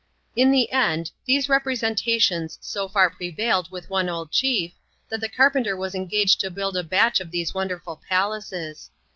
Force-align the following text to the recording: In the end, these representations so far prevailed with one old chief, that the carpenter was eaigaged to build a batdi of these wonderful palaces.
In 0.35 0.49
the 0.49 0.71
end, 0.71 1.11
these 1.27 1.47
representations 1.47 2.57
so 2.59 2.87
far 2.87 3.11
prevailed 3.11 3.69
with 3.69 3.91
one 3.91 4.09
old 4.09 4.31
chief, 4.31 4.73
that 5.09 5.21
the 5.21 5.29
carpenter 5.29 5.77
was 5.77 5.93
eaigaged 5.93 6.39
to 6.39 6.49
build 6.49 6.75
a 6.75 6.81
batdi 6.83 7.19
of 7.21 7.29
these 7.29 7.53
wonderful 7.53 8.01
palaces. 8.09 8.89